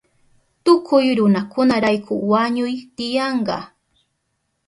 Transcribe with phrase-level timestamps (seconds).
[0.63, 3.57] Tukuy runakunarayku wañuy tiyanka.